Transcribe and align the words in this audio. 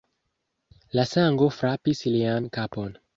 La 0.99 1.05
sango 1.09 1.49
frapis 1.57 2.01
lian 2.17 2.49
kapon. 2.59 2.97